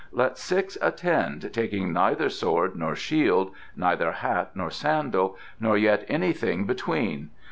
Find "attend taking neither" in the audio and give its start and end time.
0.81-2.27